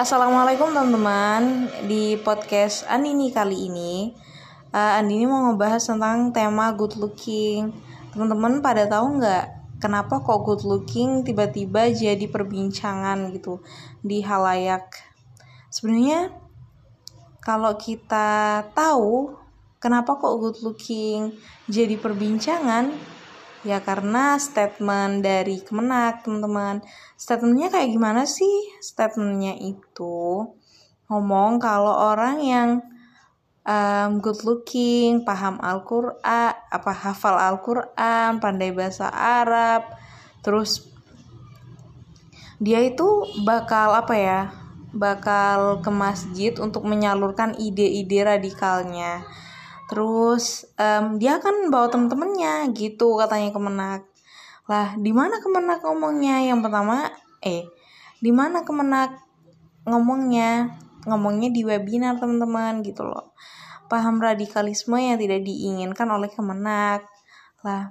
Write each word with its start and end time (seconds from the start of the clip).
Assalamualaikum 0.00 0.72
teman-teman 0.72 1.68
Di 1.84 2.16
podcast 2.24 2.88
Andini 2.88 3.28
kali 3.36 3.68
ini. 3.68 4.16
Uh, 4.72 4.96
Andini 4.96 5.28
mau 5.28 5.52
ngebahas 5.52 5.92
tentang 5.92 6.32
tema 6.32 6.72
good 6.72 6.96
looking. 6.96 7.68
Teman-teman 8.08 8.64
pada 8.64 8.88
tahu 8.88 9.20
nggak 9.20 9.76
Kenapa 9.76 10.24
kok 10.24 10.40
good 10.48 10.64
looking 10.64 11.20
tiba-tiba 11.20 11.92
jadi 11.92 12.24
perbincangan 12.32 13.28
gitu 13.36 13.60
Di 14.00 14.24
halayak? 14.24 14.88
Sebenarnya 15.68 16.32
Kalau 17.44 17.76
kita 17.76 18.64
tahu 18.72 19.36
Kenapa 19.84 20.16
kok 20.16 20.40
good 20.40 20.64
looking 20.64 21.36
jadi 21.68 22.00
perbincangan 22.00 22.96
Ya 23.60 23.84
karena 23.84 24.40
statement 24.40 25.20
dari 25.20 25.60
Kemenak 25.60 26.24
teman-teman 26.24 26.80
Statementnya 27.20 27.68
kayak 27.68 27.92
gimana 27.92 28.24
sih? 28.24 28.72
Statementnya 28.80 29.52
itu 29.60 30.48
ngomong 31.12 31.60
kalau 31.60 32.14
orang 32.14 32.40
yang 32.40 32.70
um, 33.66 34.22
good 34.24 34.40
looking, 34.46 35.26
paham 35.26 35.60
Al-Quran, 35.60 36.56
apa 36.56 36.92
hafal 36.94 37.36
Al-Quran, 37.36 38.40
pandai 38.40 38.72
bahasa 38.72 39.10
Arab, 39.12 39.84
terus 40.40 40.88
dia 42.56 42.80
itu 42.80 43.26
bakal 43.44 43.92
apa 43.92 44.14
ya? 44.16 44.40
Bakal 44.90 45.84
ke 45.84 45.90
masjid 45.92 46.56
untuk 46.58 46.82
menyalurkan 46.88 47.54
ide-ide 47.60 48.26
radikalnya 48.26 49.22
terus 49.90 50.70
um, 50.78 51.18
dia 51.18 51.42
kan 51.42 51.66
bawa 51.66 51.90
temen-temennya 51.90 52.70
gitu 52.70 53.18
katanya 53.18 53.50
kemenak 53.50 54.06
lah 54.70 54.94
di 54.94 55.10
mana 55.10 55.42
kemenak 55.42 55.82
ngomongnya? 55.82 56.46
Yang 56.46 56.70
pertama 56.70 57.10
eh 57.42 57.66
di 58.22 58.30
mana 58.30 58.62
kemenak 58.62 59.18
ngomongnya? 59.82 60.78
Ngomongnya 61.10 61.50
di 61.50 61.66
webinar 61.66 62.22
teman-teman 62.22 62.86
gitu 62.86 63.02
loh. 63.02 63.34
Paham 63.90 64.22
radikalisme 64.22 64.94
yang 64.94 65.18
tidak 65.18 65.42
diinginkan 65.42 66.06
oleh 66.06 66.30
kemenak 66.30 67.02
lah 67.66 67.90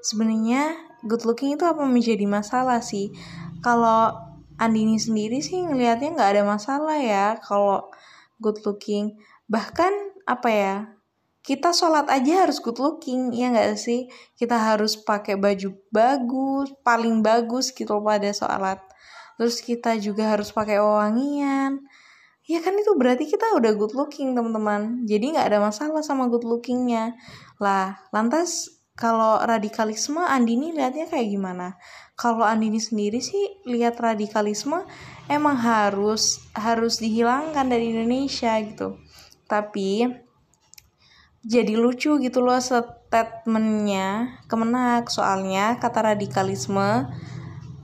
sebenarnya 0.00 0.72
good 1.04 1.28
looking 1.28 1.52
itu 1.52 1.68
apa 1.68 1.84
menjadi 1.84 2.24
masalah 2.24 2.80
sih? 2.80 3.12
Kalau 3.60 4.16
Andini 4.56 4.96
sendiri 4.96 5.44
sih 5.44 5.60
ngelihatnya 5.60 6.16
nggak 6.16 6.30
ada 6.32 6.42
masalah 6.48 6.96
ya 6.96 7.36
kalau 7.44 7.92
good 8.40 8.56
looking. 8.64 9.20
Bahkan 9.52 10.24
apa 10.24 10.48
ya 10.48 10.95
kita 11.46 11.70
sholat 11.70 12.10
aja 12.10 12.42
harus 12.42 12.58
good 12.58 12.82
looking 12.82 13.30
ya 13.30 13.54
nggak 13.54 13.78
sih? 13.78 14.10
Kita 14.34 14.58
harus 14.58 14.98
pakai 14.98 15.38
baju 15.38 15.78
bagus 15.94 16.74
paling 16.82 17.22
bagus 17.22 17.70
gitu 17.70 18.02
pada 18.02 18.34
sholat. 18.34 18.82
Terus 19.38 19.62
kita 19.62 19.94
juga 20.02 20.34
harus 20.34 20.50
pakai 20.50 20.82
wangian 20.82 21.86
ya 22.46 22.62
kan 22.62 22.78
itu 22.78 22.94
berarti 22.94 23.26
kita 23.26 23.58
udah 23.58 23.74
good 23.74 23.92
looking 23.92 24.32
teman-teman. 24.32 25.02
Jadi 25.04 25.34
nggak 25.34 25.46
ada 25.50 25.58
masalah 25.58 26.02
sama 26.02 26.30
good 26.30 26.46
lookingnya. 26.46 27.18
Lah 27.58 27.98
lantas 28.14 28.70
kalau 28.96 29.42
radikalisme 29.44 30.22
Andini 30.22 30.72
lihatnya 30.72 31.10
kayak 31.10 31.28
gimana? 31.28 31.76
Kalau 32.16 32.46
Andini 32.46 32.80
sendiri 32.80 33.20
sih 33.20 33.60
lihat 33.68 33.98
radikalisme 34.00 34.86
emang 35.28 35.58
harus 35.58 36.40
harus 36.56 37.02
dihilangkan 37.02 37.66
dari 37.66 37.92
Indonesia 37.92 38.56
gitu. 38.62 38.96
Tapi 39.50 40.06
jadi 41.46 41.78
lucu 41.78 42.18
gitu 42.18 42.42
loh 42.42 42.58
statementnya. 42.58 44.42
Kemenak 44.50 45.06
soalnya 45.08 45.78
kata 45.78 46.12
radikalisme 46.12 47.06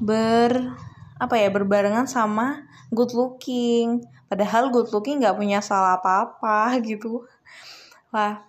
ber 0.03 0.75
apa 1.23 1.35
ya 1.39 1.49
berbarengan 1.55 2.11
sama 2.11 2.67
good 2.91 3.15
looking. 3.15 4.03
Padahal 4.27 4.75
good 4.75 4.91
looking 4.91 5.23
nggak 5.23 5.39
punya 5.39 5.63
salah 5.63 6.03
apa-apa 6.03 6.75
gitu. 6.83 7.23
Lah 8.11 8.43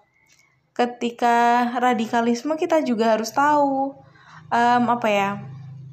ketika 0.73 1.69
radikalisme 1.77 2.57
kita 2.57 2.81
juga 2.81 3.13
harus 3.13 3.29
tahu 3.29 3.93
um, 4.49 4.83
apa 4.89 5.07
ya 5.07 5.29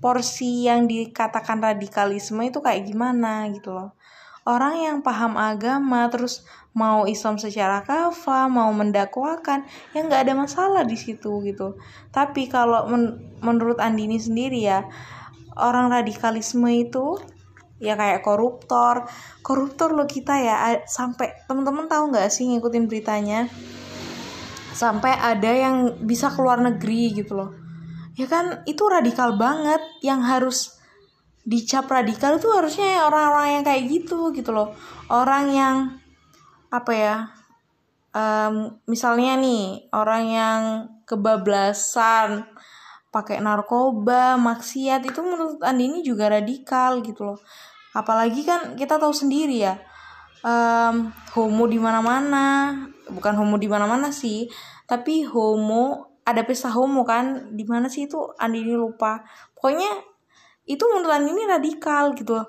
porsi 0.01 0.65
yang 0.65 0.89
dikatakan 0.89 1.61
radikalisme 1.61 2.41
itu 2.49 2.65
kayak 2.65 2.89
gimana 2.89 3.53
gitu 3.53 3.77
loh 3.77 3.93
orang 4.51 4.75
yang 4.83 4.97
paham 5.07 5.39
agama 5.39 6.11
terus 6.11 6.43
mau 6.75 7.07
Islam 7.07 7.39
secara 7.39 7.83
kafa 7.83 8.47
mau 8.47 8.71
mendakwakan 8.71 9.67
ya 9.95 10.07
nggak 10.07 10.27
ada 10.27 10.35
masalah 10.35 10.83
di 10.83 10.99
situ 10.99 11.43
gitu. 11.47 11.79
Tapi 12.11 12.51
kalau 12.51 12.91
men 12.91 13.35
menurut 13.43 13.79
Andini 13.79 14.19
sendiri 14.19 14.67
ya 14.67 14.87
orang 15.59 15.91
radikalisme 15.91 16.67
itu 16.71 17.19
ya 17.79 17.95
kayak 17.95 18.23
koruptor. 18.27 19.07
Koruptor 19.43 19.95
lo 19.95 20.05
kita 20.07 20.35
ya 20.39 20.83
sampai 20.87 21.47
temen-temen 21.47 21.87
tahu 21.87 22.11
nggak 22.11 22.31
sih 22.31 22.51
ngikutin 22.51 22.85
beritanya? 22.91 23.47
Sampai 24.75 25.15
ada 25.15 25.51
yang 25.51 26.07
bisa 26.07 26.31
keluar 26.31 26.63
negeri 26.63 27.15
gitu 27.15 27.35
loh. 27.35 27.51
Ya 28.15 28.27
kan 28.27 28.63
itu 28.67 28.87
radikal 28.87 29.35
banget 29.39 29.81
yang 30.03 30.23
harus 30.23 30.80
dicap 31.45 31.89
radikal 31.89 32.37
itu 32.37 32.49
harusnya 32.53 33.09
orang-orang 33.09 33.61
yang 33.61 33.65
kayak 33.65 33.83
gitu 33.89 34.31
gitu 34.37 34.51
loh. 34.53 34.77
Orang 35.09 35.51
yang 35.51 35.77
apa 36.71 36.93
ya 36.95 37.17
um, 38.15 38.79
misalnya 38.87 39.35
nih 39.41 39.91
orang 39.91 40.25
yang 40.31 40.61
kebablasan 41.09 42.47
pakai 43.11 43.43
narkoba 43.43 44.39
maksiat 44.39 45.03
itu 45.03 45.19
menurut 45.19 45.59
Andini 45.67 46.07
juga 46.07 46.31
radikal 46.31 47.03
gitu 47.03 47.35
loh. 47.35 47.39
Apalagi 47.91 48.47
kan 48.47 48.79
kita 48.79 49.03
tahu 49.03 49.11
sendiri 49.11 49.67
ya 49.67 49.75
um, 50.47 51.11
homo 51.35 51.67
di 51.67 51.79
mana-mana 51.83 52.77
bukan 53.11 53.35
homo 53.35 53.59
di 53.59 53.67
mana-mana 53.67 54.15
sih 54.15 54.47
tapi 54.87 55.27
homo 55.27 56.15
ada 56.23 56.47
pesta 56.47 56.71
homo 56.71 57.03
kan 57.03 57.51
di 57.51 57.67
mana 57.67 57.91
sih 57.91 58.07
itu 58.07 58.31
Andini 58.39 58.79
lupa. 58.79 59.27
Pokoknya 59.59 59.91
itu 60.71 60.85
menurut 60.87 61.27
ini 61.27 61.43
radikal 61.51 62.15
gitu 62.15 62.39
loh. 62.39 62.47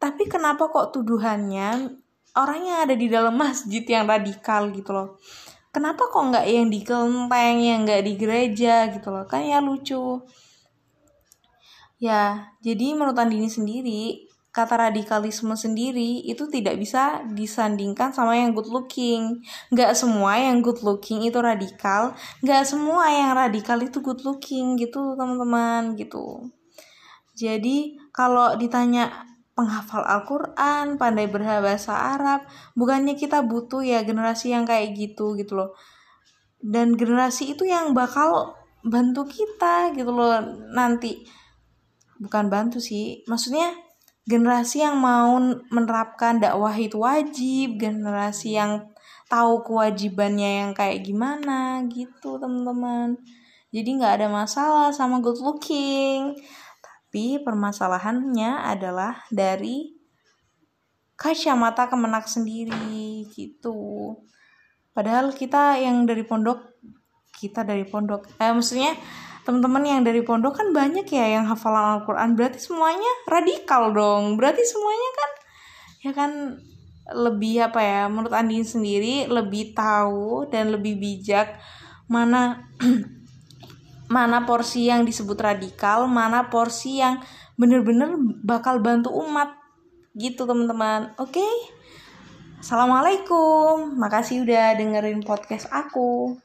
Tapi 0.00 0.24
kenapa 0.32 0.72
kok 0.72 0.96
tuduhannya 0.96 1.92
orang 2.32 2.60
yang 2.64 2.78
ada 2.88 2.96
di 2.96 3.06
dalam 3.12 3.36
masjid 3.36 3.84
yang 3.84 4.08
radikal 4.08 4.72
gitu 4.72 4.96
loh? 4.96 5.20
Kenapa 5.70 6.08
kok 6.08 6.24
nggak 6.32 6.46
yang 6.48 6.72
di 6.72 6.80
kelenteng 6.80 7.60
yang 7.60 7.84
nggak 7.84 8.02
di 8.08 8.12
gereja 8.16 8.88
gitu 8.96 9.12
loh? 9.12 9.28
Kan 9.28 9.44
ya 9.44 9.60
lucu. 9.60 10.24
Ya 12.00 12.48
jadi 12.64 12.96
menurut 12.96 13.20
Andini 13.20 13.52
sendiri 13.52 14.24
kata 14.50 14.90
radikalisme 14.90 15.54
sendiri 15.54 16.26
itu 16.26 16.48
tidak 16.50 16.74
bisa 16.80 17.22
disandingkan 17.36 18.10
sama 18.16 18.40
yang 18.40 18.56
good 18.56 18.72
looking. 18.72 19.44
Nggak 19.68 19.92
semua 19.94 20.40
yang 20.40 20.64
good 20.64 20.80
looking 20.80 21.28
itu 21.28 21.36
radikal. 21.38 22.16
Nggak 22.40 22.64
semua 22.64 23.04
yang 23.12 23.36
radikal 23.36 23.78
itu 23.84 24.00
good 24.00 24.24
looking 24.24 24.80
gitu 24.80 25.12
teman-teman 25.12 25.92
gitu 26.00 26.50
jadi 27.40 27.96
kalau 28.12 28.52
ditanya 28.60 29.08
penghafal 29.56 30.04
Al-Quran, 30.04 31.00
pandai 31.00 31.24
berbahasa 31.24 31.96
Arab, 32.16 32.44
bukannya 32.76 33.16
kita 33.16 33.40
butuh 33.40 33.80
ya 33.80 34.04
generasi 34.04 34.52
yang 34.52 34.68
kayak 34.68 34.92
gitu 34.92 35.32
gitu 35.40 35.56
loh. 35.56 35.72
Dan 36.60 37.00
generasi 37.00 37.56
itu 37.56 37.64
yang 37.64 37.96
bakal 37.96 38.52
bantu 38.84 39.24
kita 39.24 39.96
gitu 39.96 40.12
loh 40.12 40.36
nanti. 40.76 41.24
Bukan 42.20 42.52
bantu 42.52 42.76
sih, 42.76 43.24
maksudnya 43.24 43.72
generasi 44.28 44.84
yang 44.84 45.00
mau 45.00 45.40
menerapkan 45.72 46.36
dakwah 46.36 46.76
itu 46.76 47.00
wajib, 47.00 47.80
generasi 47.80 48.60
yang 48.60 48.92
tahu 49.32 49.64
kewajibannya 49.64 50.60
yang 50.60 50.70
kayak 50.76 51.00
gimana 51.00 51.80
gitu 51.88 52.36
teman-teman. 52.36 53.16
Jadi 53.72 53.88
nggak 53.96 54.20
ada 54.20 54.28
masalah 54.28 54.88
sama 54.92 55.24
good 55.24 55.40
looking 55.40 56.36
tapi 57.10 57.42
permasalahannya 57.42 58.70
adalah 58.70 59.26
dari 59.34 59.98
kacamata 61.18 61.90
kemenak 61.90 62.30
sendiri 62.30 63.26
gitu. 63.34 64.14
Padahal 64.94 65.34
kita 65.34 65.74
yang 65.82 66.06
dari 66.06 66.22
pondok, 66.22 66.70
kita 67.34 67.66
dari 67.66 67.82
pondok, 67.82 68.30
eh 68.38 68.54
maksudnya 68.54 68.94
teman-teman 69.42 69.82
yang 69.90 70.06
dari 70.06 70.22
pondok 70.22 70.62
kan 70.62 70.70
banyak 70.70 71.02
ya 71.10 71.34
yang 71.34 71.50
hafalan 71.50 71.98
Al-Quran. 71.98 72.38
Berarti 72.38 72.62
semuanya 72.62 73.10
radikal 73.26 73.90
dong. 73.90 74.38
Berarti 74.38 74.62
semuanya 74.62 75.10
kan 75.18 75.30
ya 76.06 76.12
kan 76.14 76.30
lebih 77.10 77.74
apa 77.74 77.80
ya 77.82 78.00
menurut 78.06 78.30
Andin 78.38 78.62
sendiri 78.62 79.26
lebih 79.26 79.74
tahu 79.74 80.46
dan 80.46 80.70
lebih 80.70 80.94
bijak 80.94 81.58
mana 82.06 82.70
mana 84.10 84.42
porsi 84.42 84.90
yang 84.90 85.06
disebut 85.06 85.38
radikal, 85.38 86.10
mana 86.10 86.50
porsi 86.50 86.98
yang 86.98 87.22
bener-bener 87.54 88.18
bakal 88.42 88.82
bantu 88.82 89.14
umat 89.14 89.54
gitu 90.18 90.44
teman-teman. 90.44 91.14
Oke. 91.22 91.38
Okay? 91.38 91.54
Assalamualaikum. 92.60 93.96
Makasih 93.96 94.44
udah 94.44 94.76
dengerin 94.76 95.24
podcast 95.24 95.70
aku. 95.72 96.36